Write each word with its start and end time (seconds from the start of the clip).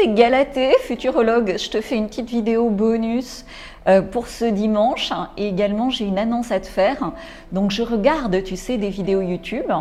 c'est 0.00 0.14
Galatée, 0.14 0.74
futurologue. 0.80 1.56
Je 1.58 1.68
te 1.68 1.80
fais 1.82 1.96
une 1.96 2.06
petite 2.06 2.30
vidéo 2.30 2.70
bonus 2.70 3.44
euh, 3.88 4.02
pour 4.02 4.28
ce 4.28 4.44
dimanche. 4.44 5.10
Et 5.38 5.48
également, 5.48 5.88
j'ai 5.88 6.04
une 6.04 6.18
annonce 6.18 6.52
à 6.52 6.60
te 6.60 6.66
faire. 6.66 7.12
Donc, 7.50 7.70
je 7.70 7.82
regarde, 7.82 8.42
tu 8.42 8.56
sais, 8.56 8.76
des 8.76 8.90
vidéos 8.90 9.22
YouTube 9.22 9.72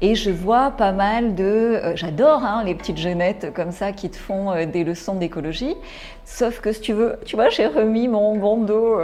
et 0.00 0.16
je 0.16 0.30
vois 0.30 0.72
pas 0.72 0.90
mal 0.90 1.36
de. 1.36 1.44
Euh, 1.44 1.92
j'adore 1.94 2.42
hein, 2.44 2.64
les 2.64 2.74
petites 2.74 2.98
jeunettes 2.98 3.52
comme 3.54 3.70
ça 3.70 3.92
qui 3.92 4.10
te 4.10 4.16
font 4.16 4.50
euh, 4.50 4.66
des 4.66 4.82
leçons 4.82 5.14
d'écologie. 5.14 5.76
Sauf 6.24 6.60
que 6.60 6.72
si 6.72 6.80
tu 6.80 6.92
veux, 6.94 7.16
tu 7.26 7.36
vois, 7.36 7.48
j'ai 7.50 7.66
remis 7.66 8.08
mon 8.08 8.36
bandeau 8.36 8.98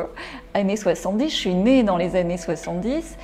années 0.55 0.77
70. 0.77 1.29
Je 1.29 1.35
suis 1.35 1.55
née 1.55 1.82
dans 1.82 1.98
les 1.98 2.17
années 2.17 2.39
70. 2.39 3.19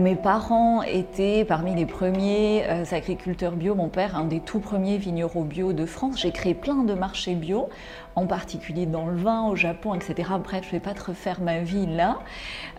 mes 0.00 0.14
parents 0.14 0.82
étaient 0.82 1.44
parmi 1.44 1.74
les 1.74 1.84
premiers 1.84 2.64
agriculteurs 2.90 3.52
bio. 3.52 3.74
Mon 3.74 3.88
père, 3.88 4.16
un 4.16 4.24
des 4.24 4.40
tout 4.40 4.60
premiers 4.60 4.96
vignerons 4.96 5.42
bio 5.42 5.74
de 5.74 5.84
France. 5.84 6.22
J'ai 6.22 6.30
créé 6.30 6.54
plein 6.54 6.84
de 6.84 6.94
marchés 6.94 7.34
bio, 7.34 7.68
en 8.16 8.26
particulier 8.26 8.86
dans 8.86 9.06
le 9.06 9.16
vin, 9.16 9.44
au 9.44 9.56
Japon, 9.56 9.94
etc. 9.94 10.30
Bref, 10.42 10.62
je 10.62 10.68
ne 10.68 10.72
vais 10.72 10.80
pas 10.80 10.94
te 10.94 11.04
refaire 11.04 11.40
ma 11.40 11.60
vie 11.60 11.86
là. 11.86 12.18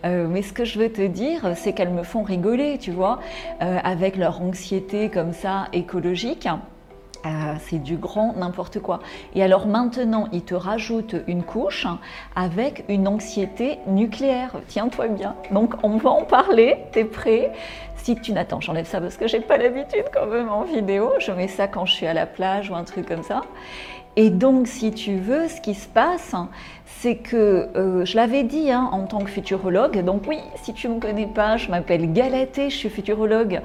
Euh, 0.04 0.26
mais 0.28 0.42
ce 0.42 0.52
que 0.52 0.64
je 0.64 0.78
veux 0.78 0.90
te 0.90 1.06
dire, 1.06 1.52
c'est 1.56 1.72
qu'elles 1.72 1.90
me 1.90 2.02
font 2.02 2.22
rigoler, 2.22 2.78
tu 2.78 2.90
vois, 2.90 3.20
euh, 3.62 3.78
avec 3.82 4.16
leur 4.16 4.40
anxiété 4.40 5.10
comme 5.10 5.32
ça 5.32 5.68
écologique. 5.72 6.48
Euh, 7.26 7.54
c'est 7.58 7.82
du 7.82 7.96
grand 7.96 8.34
n'importe 8.34 8.78
quoi. 8.78 9.00
Et 9.34 9.42
alors 9.42 9.66
maintenant, 9.66 10.28
ils 10.32 10.44
te 10.44 10.54
rajoutent 10.54 11.16
une 11.26 11.42
couche 11.42 11.86
avec 12.36 12.84
une 12.88 13.08
anxiété 13.08 13.78
nucléaire. 13.88 14.52
Tiens-toi 14.68 15.08
bien. 15.08 15.34
Donc 15.50 15.74
on 15.82 15.96
va 15.96 16.10
en 16.10 16.24
parler. 16.24 16.76
T'es 16.92 17.04
prêt? 17.04 17.52
Si 17.96 18.14
tu 18.14 18.32
n'attends, 18.32 18.60
j'enlève 18.60 18.86
ça 18.86 19.00
parce 19.00 19.16
que 19.16 19.26
j'ai 19.26 19.40
pas 19.40 19.56
l'habitude 19.56 20.04
quand 20.12 20.26
même 20.26 20.48
en 20.50 20.62
vidéo. 20.62 21.10
Je 21.18 21.32
mets 21.32 21.48
ça 21.48 21.66
quand 21.66 21.86
je 21.86 21.94
suis 21.94 22.06
à 22.06 22.14
la 22.14 22.26
plage 22.26 22.70
ou 22.70 22.76
un 22.76 22.84
truc 22.84 23.06
comme 23.08 23.24
ça. 23.24 23.42
Et 24.16 24.30
donc, 24.30 24.66
si 24.66 24.92
tu 24.92 25.16
veux, 25.16 25.46
ce 25.48 25.60
qui 25.60 25.74
se 25.74 25.86
passe, 25.86 26.34
c'est 26.86 27.16
que 27.16 27.68
euh, 27.76 28.04
je 28.06 28.16
l'avais 28.16 28.42
dit 28.42 28.70
hein, 28.70 28.88
en 28.92 29.06
tant 29.06 29.18
que 29.18 29.30
futurologue. 29.30 30.02
Donc 30.02 30.22
oui, 30.26 30.38
si 30.62 30.72
tu 30.72 30.88
ne 30.88 30.94
me 30.94 31.00
connais 31.00 31.26
pas, 31.26 31.58
je 31.58 31.70
m'appelle 31.70 32.12
Galatée, 32.12 32.70
je 32.70 32.76
suis 32.76 32.88
futurologue. 32.88 33.60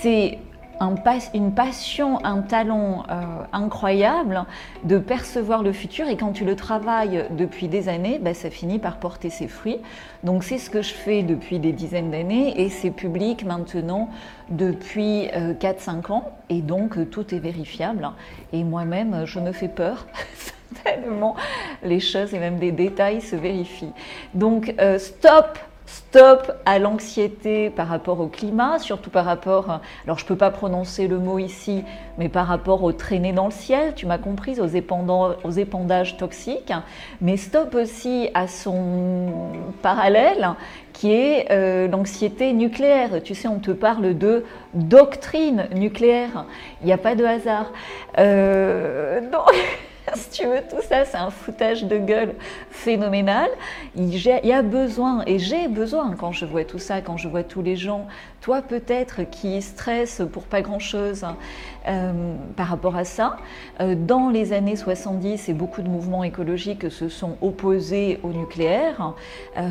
C'est 0.00 0.38
une 1.34 1.52
passion, 1.54 2.24
un 2.24 2.42
talent 2.42 3.04
euh, 3.10 3.22
incroyable 3.52 4.44
de 4.84 4.98
percevoir 4.98 5.62
le 5.62 5.72
futur 5.72 6.08
et 6.08 6.16
quand 6.16 6.32
tu 6.32 6.44
le 6.44 6.56
travailles 6.56 7.26
depuis 7.30 7.68
des 7.68 7.88
années, 7.88 8.18
ben, 8.20 8.34
ça 8.34 8.50
finit 8.50 8.78
par 8.78 8.98
porter 8.98 9.30
ses 9.30 9.48
fruits. 9.48 9.78
Donc 10.24 10.44
c'est 10.44 10.58
ce 10.58 10.70
que 10.70 10.82
je 10.82 10.92
fais 10.92 11.22
depuis 11.22 11.58
des 11.58 11.72
dizaines 11.72 12.10
d'années 12.10 12.60
et 12.60 12.68
c'est 12.68 12.90
public 12.90 13.44
maintenant 13.44 14.08
depuis 14.50 15.26
4-5 15.26 15.30
euh, 15.34 16.12
ans 16.12 16.32
et 16.48 16.60
donc 16.60 16.98
euh, 16.98 17.04
tout 17.04 17.34
est 17.34 17.38
vérifiable 17.38 18.10
et 18.52 18.64
moi-même 18.64 19.24
je 19.24 19.38
me 19.40 19.52
fais 19.52 19.68
peur. 19.68 20.06
tellement 20.84 21.36
les 21.82 22.00
choses 22.00 22.32
et 22.32 22.38
même 22.38 22.58
des 22.58 22.72
détails 22.72 23.20
se 23.20 23.36
vérifient. 23.36 23.92
Donc 24.32 24.74
stop 24.96 25.58
stop 25.86 26.52
à 26.64 26.78
l'anxiété 26.78 27.70
par 27.70 27.88
rapport 27.88 28.20
au 28.20 28.26
climat, 28.26 28.78
surtout 28.78 29.10
par 29.10 29.24
rapport, 29.24 29.80
alors 30.04 30.18
je 30.18 30.24
ne 30.24 30.28
peux 30.28 30.36
pas 30.36 30.50
prononcer 30.50 31.08
le 31.08 31.18
mot 31.18 31.38
ici, 31.38 31.84
mais 32.18 32.28
par 32.28 32.46
rapport 32.46 32.82
aux 32.82 32.92
traînées 32.92 33.32
dans 33.32 33.46
le 33.46 33.52
ciel, 33.52 33.94
tu 33.94 34.06
m'as 34.06 34.18
compris, 34.18 34.60
aux, 34.60 34.68
aux 35.44 35.50
épandages 35.50 36.16
toxiques, 36.16 36.72
mais 37.20 37.36
stop 37.36 37.74
aussi 37.74 38.30
à 38.34 38.46
son 38.46 39.28
parallèle 39.82 40.50
qui 40.92 41.12
est 41.12 41.50
euh, 41.50 41.88
l'anxiété 41.88 42.52
nucléaire. 42.52 43.22
Tu 43.22 43.34
sais, 43.34 43.48
on 43.48 43.58
te 43.58 43.70
parle 43.70 44.16
de 44.16 44.44
doctrine 44.74 45.68
nucléaire, 45.74 46.44
il 46.82 46.86
n'y 46.86 46.92
a 46.92 46.98
pas 46.98 47.14
de 47.14 47.24
hasard. 47.24 47.72
Euh, 48.18 49.20
si 50.16 50.30
tu 50.30 50.46
veux, 50.46 50.60
tout 50.68 50.82
ça, 50.82 51.04
c'est 51.04 51.16
un 51.16 51.30
foutage 51.30 51.84
de 51.84 51.96
gueule 51.98 52.34
phénoménal. 52.70 53.50
Il 53.96 54.14
y 54.16 54.52
a 54.52 54.62
besoin, 54.62 55.22
et 55.26 55.38
j'ai 55.38 55.68
besoin 55.68 56.14
quand 56.16 56.32
je 56.32 56.44
vois 56.44 56.64
tout 56.64 56.78
ça, 56.78 57.00
quand 57.00 57.16
je 57.16 57.28
vois 57.28 57.42
tous 57.42 57.62
les 57.62 57.76
gens, 57.76 58.06
toi 58.40 58.62
peut-être 58.62 59.22
qui 59.30 59.60
stressent 59.62 60.22
pour 60.32 60.44
pas 60.44 60.62
grand-chose 60.62 61.24
euh, 61.88 62.34
par 62.56 62.66
rapport 62.66 62.96
à 62.96 63.04
ça. 63.04 63.36
Euh, 63.80 63.94
dans 63.94 64.28
les 64.28 64.52
années 64.52 64.76
70, 64.76 65.48
et 65.48 65.52
beaucoup 65.54 65.82
de 65.82 65.88
mouvements 65.88 66.24
écologiques 66.24 66.90
se 66.90 67.08
sont 67.08 67.36
opposés 67.40 68.20
au 68.22 68.32
nucléaire. 68.32 69.14
Euh, 69.56 69.70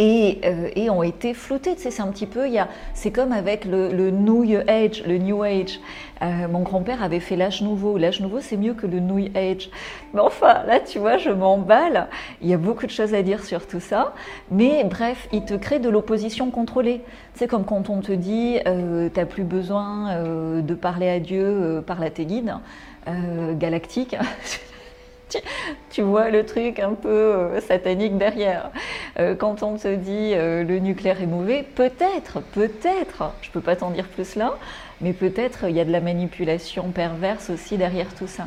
euh, 0.00 0.70
et, 0.76 0.90
ont 0.90 1.02
été 1.02 1.34
flottés. 1.34 1.74
Tu 1.74 1.82
sais, 1.82 1.90
c'est 1.90 2.02
un 2.02 2.08
petit 2.08 2.26
peu, 2.26 2.46
c'est 2.94 3.10
comme 3.10 3.32
avec 3.32 3.64
le, 3.64 4.10
New 4.10 4.44
Age, 4.68 5.02
le 5.06 5.18
New 5.18 5.42
Age. 5.42 5.80
Euh, 6.22 6.48
mon 6.48 6.62
grand-père 6.62 7.02
avait 7.02 7.20
fait 7.20 7.36
l'âge 7.36 7.62
nouveau. 7.62 7.98
L'âge 7.98 8.20
nouveau, 8.20 8.40
c'est 8.40 8.56
mieux 8.56 8.74
que 8.74 8.86
le 8.86 9.00
New 9.00 9.28
Age. 9.34 9.70
Mais 10.14 10.20
enfin, 10.20 10.62
là, 10.66 10.78
tu 10.78 10.98
vois, 10.98 11.16
je 11.16 11.30
m'emballe. 11.30 12.06
Il 12.42 12.48
y 12.48 12.54
a 12.54 12.58
beaucoup 12.58 12.86
de 12.86 12.92
choses 12.92 13.12
à 13.12 13.22
dire 13.22 13.44
sur 13.44 13.66
tout 13.66 13.80
ça. 13.80 14.14
Mais 14.50 14.84
bref, 14.84 15.28
il 15.32 15.44
te 15.44 15.54
crée 15.54 15.80
de 15.80 15.88
l'opposition 15.88 16.50
contrôlée. 16.50 17.02
C'est 17.34 17.48
comme 17.48 17.64
quand 17.64 17.90
on 17.90 18.00
te 18.00 18.12
dit, 18.12 18.58
euh, 18.66 19.08
tu 19.12 19.18
n'as 19.18 19.26
plus 19.26 19.44
besoin 19.44 20.22
de 20.60 20.74
parler 20.74 21.08
à 21.08 21.18
Dieu 21.18 21.82
par 21.86 22.00
la 22.00 22.10
télé 22.10 22.42
galactique. 23.58 24.16
tu, 25.90 26.02
vois 26.02 26.30
le 26.30 26.44
truc 26.44 26.78
un 26.78 26.94
peu 26.94 27.08
euh, 27.08 27.60
satanique 27.60 28.16
derrière. 28.16 28.70
Euh, 29.20 29.34
quand 29.34 29.64
on 29.64 29.76
te 29.76 29.92
dit 29.96 30.32
euh, 30.34 30.62
le 30.62 30.78
nucléaire 30.78 31.20
est 31.20 31.26
mauvais, 31.26 31.64
peut-être, 31.74 32.40
peut-être, 32.52 33.32
je 33.42 33.48
ne 33.48 33.52
peux 33.52 33.60
pas 33.60 33.74
t'en 33.74 33.90
dire 33.90 34.06
plus 34.06 34.36
là, 34.36 34.54
mais 35.00 35.12
peut-être 35.12 35.68
il 35.68 35.74
y 35.74 35.80
a 35.80 35.84
de 35.84 35.90
la 35.90 36.00
manipulation 36.00 36.90
perverse 36.90 37.50
aussi 37.50 37.76
derrière 37.76 38.14
tout 38.14 38.28
ça. 38.28 38.46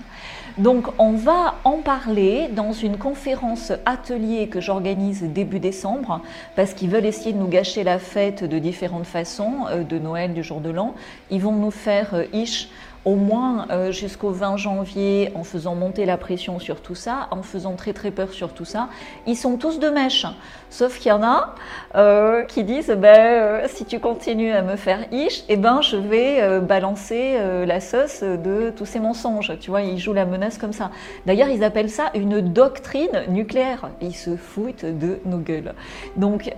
Donc 0.58 0.88
on 0.98 1.12
va 1.12 1.56
en 1.66 1.78
parler 1.78 2.48
dans 2.54 2.72
une 2.72 2.98
conférence 2.98 3.74
atelier 3.86 4.48
que 4.48 4.62
j'organise 4.62 5.24
début 5.24 5.60
décembre, 5.60 6.22
parce 6.56 6.74
qu'ils 6.74 6.90
veulent 6.90 7.06
essayer 7.06 7.34
de 7.34 7.38
nous 7.38 7.48
gâcher 7.48 7.84
la 7.84 8.00
fête 8.00 8.46
de 8.46 8.58
différentes 8.58 9.06
façons, 9.06 9.66
de 9.90 10.00
Noël, 10.00 10.34
du 10.34 10.44
jour 10.44 10.62
de 10.62 10.70
l'an. 10.70 10.96
Ils 11.30 11.42
vont 11.42 11.54
nous 11.54 11.72
faire 11.72 12.26
ish 12.34 12.70
au 13.06 13.16
moins 13.16 13.67
euh, 13.72 13.91
jusqu'au 13.91 14.29
20 14.29 14.57
janvier 14.57 15.31
en 15.35 15.44
faisant 15.44 15.75
monter 15.75 16.06
la 16.06 16.17
pression 16.17 16.59
sur 16.59 16.81
tout 16.81 16.95
ça, 16.95 17.28
en 17.31 17.41
faisant 17.41 17.75
très 17.75 17.94
très 17.94 18.12
peur 18.12 18.31
sur 18.31 18.53
tout 18.53 18.66
ça. 18.66 18.89
Ils 19.25 19.35
sont 19.35 19.57
tous 19.57 19.79
de 19.79 19.89
mèche, 19.89 20.25
sauf 20.69 21.00
qu'il 21.00 21.09
y 21.09 21.12
en 21.12 21.23
a 21.23 21.56
euh, 21.95 22.44
qui 22.44 22.63
disent 22.63 22.95
ben, 22.97 23.17
euh, 23.17 23.66
si 23.67 23.85
tu 23.85 24.00
continues 24.00 24.51
à 24.51 24.62
me 24.62 24.75
faire 24.75 25.12
ish, 25.12 25.44
eh 25.50 25.57
ben, 25.57 25.81
je 25.81 25.97
vais 25.97 26.59
balancer 26.62 27.38
la 27.66 27.79
sauce 27.79 28.22
de 28.22 28.72
tous 28.75 28.85
ces 28.85 29.00
mensonges. 29.00 29.53
Tu 29.59 29.69
vois, 29.69 29.81
ils 29.81 29.97
jouent 29.97 30.13
la 30.13 30.25
menace 30.25 30.57
comme 30.57 30.73
ça. 30.73 30.91
D'ailleurs, 31.25 31.50
ils 31.50 31.63
appellent 31.63 31.89
ça 31.89 32.12
une 32.13 32.41
doctrine 32.41 33.23
nucléaire. 33.29 33.89
Ils 34.01 34.16
se 34.16 34.35
foutent 34.35 34.85
de 34.85 35.19
nos 35.25 35.38
gueules. 35.38 35.73
Donc, 36.18 36.51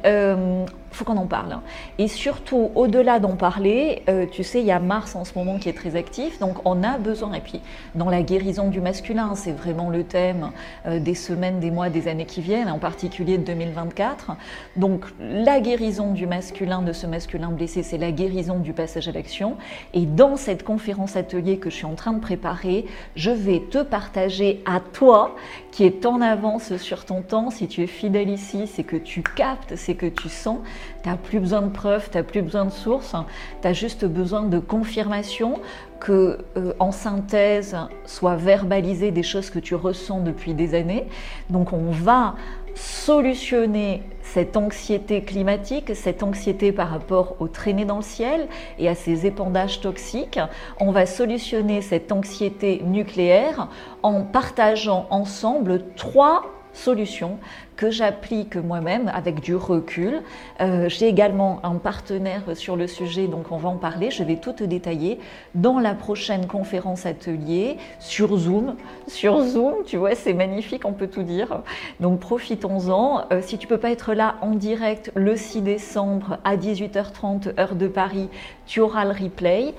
faut 0.93 1.05
qu'on 1.05 1.17
en 1.17 1.27
parle. 1.27 1.59
Et 1.97 2.07
surtout, 2.07 2.71
au-delà 2.75 3.19
d'en 3.19 3.35
parler, 3.35 4.03
euh, 4.09 4.25
tu 4.31 4.43
sais, 4.43 4.59
il 4.59 4.65
y 4.65 4.71
a 4.71 4.79
Mars 4.79 5.15
en 5.15 5.25
ce 5.25 5.37
moment 5.37 5.57
qui 5.57 5.69
est 5.69 5.73
très 5.73 5.95
actif, 5.95 6.39
donc 6.39 6.57
on 6.65 6.83
a 6.83 6.97
besoin, 6.97 7.33
et 7.33 7.41
puis 7.41 7.61
dans 7.95 8.09
la 8.09 8.21
guérison 8.21 8.69
du 8.69 8.81
masculin, 8.81 9.35
c'est 9.35 9.51
vraiment 9.51 9.89
le 9.89 10.03
thème 10.03 10.51
euh, 10.85 10.99
des 10.99 11.15
semaines, 11.15 11.59
des 11.59 11.71
mois, 11.71 11.89
des 11.89 12.07
années 12.07 12.25
qui 12.25 12.41
viennent, 12.41 12.69
en 12.69 12.79
particulier 12.79 13.37
de 13.37 13.43
2024. 13.43 14.31
Donc 14.75 15.05
la 15.19 15.59
guérison 15.59 16.11
du 16.11 16.27
masculin, 16.27 16.81
de 16.81 16.93
ce 16.93 17.07
masculin 17.07 17.49
blessé, 17.49 17.83
c'est 17.83 17.97
la 17.97 18.11
guérison 18.11 18.59
du 18.59 18.73
passage 18.73 19.07
à 19.07 19.11
l'action. 19.11 19.57
Et 19.93 20.05
dans 20.05 20.35
cette 20.35 20.63
conférence 20.63 21.15
atelier 21.15 21.57
que 21.57 21.69
je 21.69 21.75
suis 21.75 21.85
en 21.85 21.95
train 21.95 22.13
de 22.13 22.19
préparer, 22.19 22.85
je 23.15 23.31
vais 23.31 23.61
te 23.69 23.83
partager 23.83 24.61
à 24.65 24.79
toi, 24.79 25.35
qui 25.71 25.83
est 25.83 26.05
en 26.05 26.21
avance 26.21 26.77
sur 26.77 27.05
ton 27.05 27.21
temps, 27.21 27.49
si 27.49 27.67
tu 27.67 27.81
es 27.81 27.87
fidèle 27.87 28.29
ici, 28.29 28.67
c'est 28.67 28.83
que 28.83 28.95
tu 28.95 29.23
captes, 29.23 29.75
c'est 29.75 29.95
que 29.95 30.05
tu 30.05 30.29
sens 30.29 30.59
tu 31.01 31.09
n'as 31.09 31.17
plus 31.17 31.39
besoin 31.39 31.61
de 31.61 31.69
preuves, 31.69 32.09
tu 32.09 32.17
n'as 32.17 32.23
plus 32.23 32.41
besoin 32.41 32.65
de 32.65 32.71
sources, 32.71 33.15
tu 33.61 33.67
as 33.67 33.73
juste 33.73 34.05
besoin 34.05 34.43
de 34.43 34.59
confirmation 34.59 35.59
que 35.99 36.39
euh, 36.57 36.73
en 36.79 36.91
synthèse 36.91 37.77
soit 38.05 38.35
verbalisé 38.35 39.11
des 39.11 39.23
choses 39.23 39.49
que 39.49 39.59
tu 39.59 39.75
ressens 39.75 40.19
depuis 40.19 40.53
des 40.53 40.75
années. 40.75 41.07
Donc 41.49 41.71
on 41.73 41.91
va 41.91 42.35
solutionner 42.75 44.03
cette 44.21 44.57
anxiété 44.57 45.23
climatique, 45.23 45.95
cette 45.95 46.23
anxiété 46.23 46.71
par 46.71 46.89
rapport 46.89 47.35
aux 47.39 47.47
traînées 47.47 47.85
dans 47.85 47.97
le 47.97 48.03
ciel 48.03 48.47
et 48.79 48.89
à 48.89 48.95
ces 48.95 49.25
épandages 49.25 49.79
toxiques. 49.79 50.39
On 50.79 50.91
va 50.91 51.05
solutionner 51.05 51.81
cette 51.81 52.11
anxiété 52.11 52.81
nucléaire 52.83 53.67
en 54.01 54.21
partageant 54.21 55.07
ensemble 55.09 55.83
trois 55.95 56.43
solutions 56.73 57.39
que 57.75 57.89
j'applique 57.89 58.55
moi-même 58.55 59.09
avec 59.13 59.39
du 59.39 59.55
recul. 59.55 60.21
Euh, 60.61 60.89
j'ai 60.89 61.07
également 61.07 61.59
un 61.63 61.75
partenaire 61.75 62.43
sur 62.55 62.75
le 62.75 62.87
sujet, 62.87 63.27
donc 63.27 63.51
on 63.51 63.57
va 63.57 63.69
en 63.69 63.77
parler. 63.77 64.11
Je 64.11 64.23
vais 64.23 64.35
tout 64.35 64.53
te 64.53 64.63
détailler 64.63 65.19
dans 65.55 65.79
la 65.79 65.93
prochaine 65.95 66.47
conférence 66.47 67.05
atelier 67.05 67.77
sur 67.99 68.35
Zoom. 68.37 68.75
Sur 69.07 69.41
Zoom, 69.41 69.75
tu 69.85 69.97
vois, 69.97 70.15
c'est 70.15 70.33
magnifique, 70.33 70.85
on 70.85 70.93
peut 70.93 71.07
tout 71.07 71.23
dire. 71.23 71.61
Donc 71.99 72.19
profitons-en. 72.19 73.25
Euh, 73.31 73.41
si 73.41 73.57
tu 73.57 73.67
peux 73.67 73.79
pas 73.79 73.91
être 73.91 74.13
là 74.13 74.35
en 74.41 74.51
direct 74.51 75.11
le 75.15 75.35
6 75.35 75.61
décembre 75.61 76.37
à 76.43 76.55
18h30 76.57 77.59
heure 77.59 77.75
de 77.75 77.87
Paris, 77.87 78.29
tu 78.65 78.79
auras 78.79 79.05
le 79.05 79.11
replay 79.11 79.73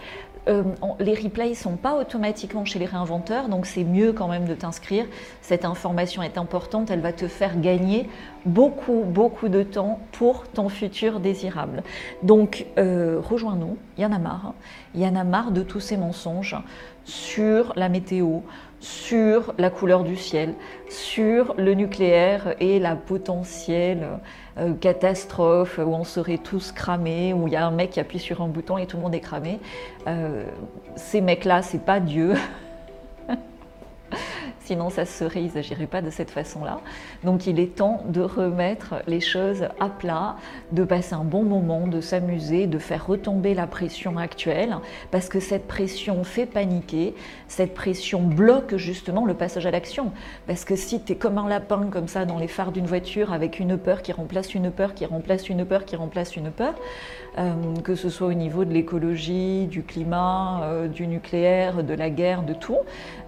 euh, 0.48 0.62
les 1.00 1.14
replays 1.14 1.54
sont 1.54 1.76
pas 1.76 1.94
automatiquement 1.94 2.64
chez 2.64 2.78
les 2.78 2.86
réinventeurs, 2.86 3.48
donc 3.48 3.66
c'est 3.66 3.84
mieux 3.84 4.12
quand 4.12 4.28
même 4.28 4.44
de 4.44 4.54
t'inscrire. 4.54 5.06
Cette 5.40 5.64
information 5.64 6.22
est 6.22 6.36
importante, 6.36 6.90
elle 6.90 7.00
va 7.00 7.12
te 7.12 7.28
faire 7.28 7.58
gagner 7.60 8.08
beaucoup, 8.44 9.04
beaucoup 9.06 9.48
de 9.48 9.62
temps 9.62 10.00
pour 10.12 10.46
ton 10.48 10.68
futur 10.68 11.20
désirable. 11.20 11.82
Donc 12.22 12.66
euh, 12.78 13.20
rejoins-nous, 13.22 13.78
il 13.96 14.02
y 14.02 14.06
en 14.06 14.12
a 14.12 14.18
marre. 14.18 14.54
Il 14.94 15.00
y 15.00 15.06
en 15.06 15.16
a 15.16 15.24
marre 15.24 15.50
de 15.50 15.62
tous 15.62 15.80
ces 15.80 15.96
mensonges 15.96 16.56
sur 17.04 17.72
la 17.76 17.88
météo, 17.88 18.40
sur 18.84 19.54
la 19.56 19.70
couleur 19.70 20.04
du 20.04 20.14
ciel, 20.14 20.54
sur 20.90 21.54
le 21.56 21.72
nucléaire 21.72 22.54
et 22.60 22.78
la 22.78 22.96
potentielle 22.96 24.06
euh, 24.58 24.74
catastrophe 24.74 25.78
où 25.78 25.94
on 25.94 26.04
serait 26.04 26.36
tous 26.36 26.70
cramés, 26.70 27.32
où 27.32 27.48
il 27.48 27.54
y 27.54 27.56
a 27.56 27.66
un 27.66 27.70
mec 27.70 27.90
qui 27.90 28.00
appuie 28.00 28.18
sur 28.18 28.42
un 28.42 28.48
bouton 28.48 28.76
et 28.76 28.86
tout 28.86 28.98
le 28.98 29.02
monde 29.02 29.14
est 29.14 29.20
cramé. 29.20 29.58
Euh, 30.06 30.44
ces 30.96 31.22
mecs-là, 31.22 31.62
c'est 31.62 31.82
pas 31.82 31.98
Dieu. 31.98 32.34
sinon 34.64 34.90
ça 34.90 35.04
serait, 35.04 35.42
ils 35.42 35.54
n'agiraient 35.54 35.86
pas 35.86 36.02
de 36.02 36.10
cette 36.10 36.30
façon-là. 36.30 36.80
Donc 37.22 37.46
il 37.46 37.60
est 37.60 37.76
temps 37.76 38.02
de 38.08 38.20
remettre 38.20 38.96
les 39.06 39.20
choses 39.20 39.68
à 39.80 39.88
plat, 39.88 40.36
de 40.72 40.84
passer 40.84 41.14
un 41.14 41.24
bon 41.24 41.44
moment, 41.44 41.86
de 41.86 42.00
s'amuser, 42.00 42.66
de 42.66 42.78
faire 42.78 43.06
retomber 43.06 43.54
la 43.54 43.66
pression 43.66 44.16
actuelle, 44.16 44.76
parce 45.10 45.28
que 45.28 45.40
cette 45.40 45.66
pression 45.66 46.24
fait 46.24 46.46
paniquer, 46.46 47.14
cette 47.48 47.74
pression 47.74 48.22
bloque 48.22 48.76
justement 48.76 49.24
le 49.24 49.34
passage 49.34 49.66
à 49.66 49.70
l'action. 49.70 50.12
Parce 50.46 50.64
que 50.64 50.76
si 50.76 51.02
tu 51.02 51.12
es 51.12 51.16
comme 51.16 51.38
un 51.38 51.48
lapin 51.48 51.88
comme 51.90 52.08
ça 52.08 52.24
dans 52.24 52.38
les 52.38 52.48
phares 52.48 52.72
d'une 52.72 52.86
voiture 52.86 53.32
avec 53.32 53.60
une 53.60 53.76
peur 53.76 54.02
qui 54.02 54.12
remplace 54.12 54.54
une 54.54 54.70
peur, 54.70 54.94
qui 54.94 55.06
remplace 55.06 55.48
une 55.48 55.64
peur, 55.64 55.84
qui 55.84 55.96
remplace 55.96 56.36
une 56.36 56.50
peur, 56.50 56.74
euh, 57.38 57.52
que 57.82 57.94
ce 57.94 58.08
soit 58.08 58.28
au 58.28 58.32
niveau 58.32 58.64
de 58.64 58.72
l'écologie, 58.72 59.66
du 59.66 59.82
climat, 59.82 60.62
euh, 60.62 60.88
du 60.88 61.06
nucléaire, 61.06 61.82
de 61.82 61.94
la 61.94 62.10
guerre, 62.10 62.42
de 62.42 62.54
tout, 62.54 62.78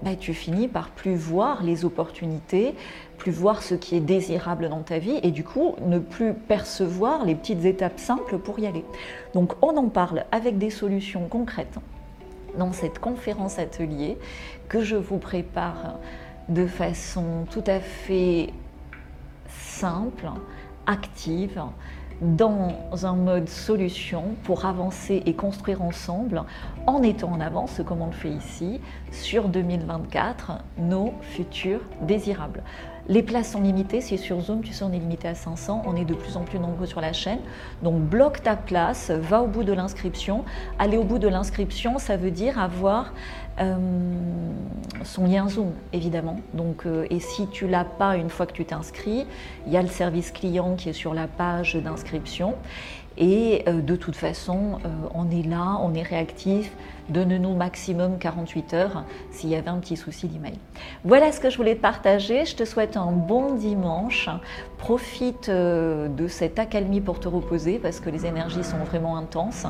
bah, 0.02 0.14
tu 0.18 0.32
finis 0.32 0.68
par 0.68 0.90
plus 0.90 1.16
voir 1.26 1.62
les 1.62 1.84
opportunités, 1.84 2.74
plus 3.18 3.32
voir 3.32 3.62
ce 3.62 3.74
qui 3.74 3.96
est 3.96 4.00
désirable 4.00 4.68
dans 4.68 4.82
ta 4.82 4.98
vie 4.98 5.18
et 5.22 5.30
du 5.30 5.44
coup 5.44 5.74
ne 5.84 5.98
plus 5.98 6.34
percevoir 6.34 7.24
les 7.24 7.34
petites 7.34 7.64
étapes 7.64 7.98
simples 7.98 8.38
pour 8.38 8.58
y 8.58 8.66
aller. 8.66 8.84
Donc 9.34 9.54
on 9.62 9.76
en 9.76 9.88
parle 9.88 10.24
avec 10.32 10.58
des 10.58 10.70
solutions 10.70 11.28
concrètes 11.28 11.78
dans 12.56 12.72
cette 12.72 12.98
conférence 12.98 13.58
atelier 13.58 14.16
que 14.68 14.82
je 14.82 14.96
vous 14.96 15.18
prépare 15.18 15.98
de 16.48 16.66
façon 16.66 17.46
tout 17.50 17.64
à 17.66 17.80
fait 17.80 18.52
simple, 19.48 20.30
active, 20.86 21.62
dans 22.20 22.72
un 23.02 23.14
mode 23.14 23.48
solution 23.48 24.24
pour 24.44 24.64
avancer 24.64 25.22
et 25.26 25.34
construire 25.34 25.82
ensemble 25.82 26.42
en 26.86 27.02
étant 27.02 27.32
en 27.32 27.40
avance, 27.40 27.80
comme 27.86 28.02
on 28.02 28.06
le 28.06 28.12
fait 28.12 28.30
ici, 28.30 28.80
sur 29.10 29.48
2024, 29.48 30.52
nos 30.78 31.12
futurs 31.20 31.80
désirables. 32.02 32.62
Les 33.08 33.22
places 33.22 33.52
sont 33.52 33.60
limitées, 33.60 34.00
si 34.00 34.18
sur 34.18 34.40
Zoom, 34.40 34.62
tu 34.62 34.72
sais, 34.72 34.82
on 34.82 34.92
est 34.92 34.98
limité 34.98 35.28
à 35.28 35.36
500, 35.36 35.82
on 35.86 35.94
est 35.94 36.04
de 36.04 36.14
plus 36.14 36.36
en 36.36 36.42
plus 36.42 36.58
nombreux 36.58 36.86
sur 36.86 37.00
la 37.00 37.12
chaîne. 37.12 37.38
Donc 37.84 38.00
bloque 38.00 38.42
ta 38.42 38.56
place, 38.56 39.12
va 39.12 39.42
au 39.42 39.46
bout 39.46 39.62
de 39.62 39.72
l'inscription. 39.72 40.44
Aller 40.80 40.96
au 40.96 41.04
bout 41.04 41.20
de 41.20 41.28
l'inscription, 41.28 41.98
ça 41.98 42.16
veut 42.16 42.32
dire 42.32 42.58
avoir 42.58 43.12
son 45.06 45.24
lien 45.24 45.48
Zoom, 45.48 45.72
évidemment. 45.92 46.36
Donc, 46.52 46.84
euh, 46.84 47.06
et 47.10 47.20
si 47.20 47.46
tu 47.48 47.66
l'as 47.66 47.84
pas 47.84 48.16
une 48.16 48.28
fois 48.28 48.46
que 48.46 48.52
tu 48.52 48.64
t'inscris, 48.64 49.26
il 49.66 49.72
y 49.72 49.76
a 49.76 49.82
le 49.82 49.88
service 49.88 50.30
client 50.30 50.74
qui 50.74 50.88
est 50.88 50.94
sur 50.94 51.14
la 51.14 51.26
page 51.26 51.76
d'inscription. 51.76 52.54
Et 53.18 53.64
euh, 53.66 53.80
de 53.80 53.96
toute 53.96 54.16
façon, 54.16 54.78
on 55.14 55.30
est 55.30 55.46
là, 55.46 55.78
on 55.80 55.94
est 55.94 56.02
réactif. 56.02 56.70
Donne-nous 57.08 57.54
maximum 57.54 58.18
48 58.18 58.74
heures 58.74 59.04
s'il 59.30 59.48
y 59.48 59.54
avait 59.54 59.68
un 59.68 59.78
petit 59.78 59.96
souci 59.96 60.26
d'email. 60.26 60.58
Voilà 61.04 61.30
ce 61.30 61.38
que 61.38 61.50
je 61.50 61.56
voulais 61.56 61.76
te 61.76 61.80
partager. 61.80 62.44
Je 62.44 62.56
te 62.56 62.64
souhaite 62.64 62.96
un 62.96 63.12
bon 63.12 63.54
dimanche. 63.54 64.28
Profite 64.76 65.48
de 65.48 66.28
cette 66.28 66.58
accalmie 66.58 67.00
pour 67.00 67.20
te 67.20 67.28
reposer 67.28 67.78
parce 67.78 68.00
que 68.00 68.10
les 68.10 68.26
énergies 68.26 68.64
sont 68.64 68.78
vraiment 68.78 69.16
intenses 69.16 69.66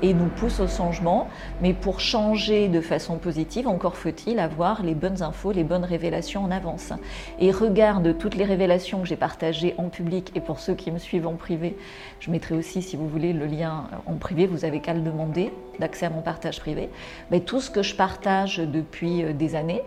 et 0.00 0.14
nous 0.14 0.28
poussent 0.28 0.60
au 0.60 0.66
changement. 0.66 1.28
Mais 1.60 1.74
pour 1.74 2.00
changer 2.00 2.68
de 2.68 2.80
façon 2.80 3.18
positive, 3.18 3.27
encore 3.66 3.96
faut-il 3.96 4.38
avoir 4.38 4.82
les 4.82 4.94
bonnes 4.94 5.22
infos, 5.22 5.52
les 5.52 5.64
bonnes 5.64 5.84
révélations 5.84 6.44
en 6.44 6.50
avance. 6.50 6.92
Et 7.38 7.50
regarde 7.50 8.16
toutes 8.18 8.34
les 8.34 8.44
révélations 8.44 9.00
que 9.00 9.06
j'ai 9.06 9.16
partagées 9.16 9.74
en 9.78 9.88
public 9.88 10.32
et 10.34 10.40
pour 10.40 10.60
ceux 10.60 10.74
qui 10.74 10.90
me 10.90 10.98
suivent 10.98 11.26
en 11.26 11.34
privé, 11.34 11.76
je 12.20 12.30
mettrai 12.30 12.54
aussi, 12.54 12.82
si 12.82 12.96
vous 12.96 13.08
voulez, 13.08 13.32
le 13.32 13.46
lien 13.46 13.88
en 14.06 14.14
privé. 14.14 14.46
Vous 14.46 14.64
avez 14.64 14.80
qu'à 14.80 14.94
le 14.94 15.00
demander 15.00 15.52
d'accès 15.78 16.06
à 16.06 16.10
mon 16.10 16.22
partage 16.22 16.58
privé. 16.58 16.88
Mais 17.30 17.40
tout 17.40 17.60
ce 17.60 17.70
que 17.70 17.82
je 17.82 17.94
partage 17.94 18.58
depuis 18.58 19.24
euh, 19.24 19.32
des 19.32 19.54
années, 19.54 19.82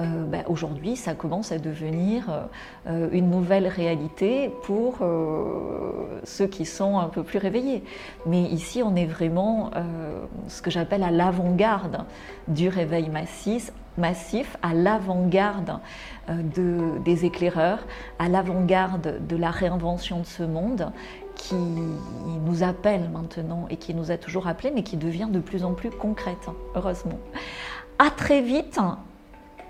euh, 0.00 0.24
ben, 0.24 0.42
aujourd'hui, 0.46 0.96
ça 0.96 1.14
commence 1.14 1.52
à 1.52 1.58
devenir 1.58 2.48
euh, 2.86 3.08
une 3.12 3.30
nouvelle 3.30 3.66
réalité 3.66 4.50
pour 4.62 4.98
ceux 6.24 6.46
qui 6.46 6.64
sont 6.64 6.98
un 6.98 7.08
peu 7.08 7.22
plus 7.22 7.38
réveillés. 7.38 7.82
Mais 8.26 8.42
ici, 8.42 8.82
on 8.82 8.94
est 8.96 9.06
vraiment 9.06 9.70
ce 10.48 10.62
que 10.62 10.70
j'appelle 10.70 11.02
à 11.02 11.10
l'avant-garde 11.10 12.04
du 12.48 12.68
réveil 12.68 13.08
massif, 13.08 13.72
massif 13.98 14.56
à 14.62 14.74
l'avant-garde 14.74 15.78
des 16.28 17.24
éclaireurs, 17.24 17.84
à 18.18 18.28
l'avant-garde 18.28 19.26
de 19.26 19.36
la 19.36 19.50
réinvention 19.50 20.20
de 20.20 20.26
ce 20.26 20.42
monde 20.42 20.92
qui 21.34 21.54
nous 21.54 22.62
appelle 22.62 23.08
maintenant 23.10 23.66
et 23.70 23.76
qui 23.76 23.94
nous 23.94 24.10
a 24.10 24.16
toujours 24.16 24.46
appelés, 24.46 24.70
mais 24.74 24.82
qui 24.82 24.96
devient 24.96 25.28
de 25.30 25.40
plus 25.40 25.64
en 25.64 25.72
plus 25.72 25.90
concrète, 25.90 26.48
heureusement. 26.74 27.18
À 27.98 28.10
très 28.10 28.40
vite, 28.40 28.78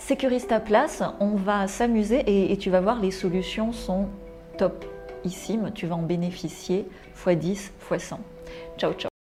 sécurise 0.02 0.46
ta 0.46 0.60
place, 0.60 1.02
on 1.20 1.36
va 1.36 1.68
s'amuser 1.68 2.52
et, 2.52 2.56
tu 2.56 2.70
vas 2.70 2.80
voir, 2.80 3.00
les 3.00 3.10
solutions 3.10 3.72
sont 3.72 4.08
top, 4.58 4.84
ici, 5.24 5.58
tu 5.74 5.86
vas 5.86 5.96
en 5.96 6.02
bénéficier 6.02 6.86
x10, 7.24 7.70
x100. 7.88 8.16
Ciao, 8.76 8.92
ciao. 8.94 9.11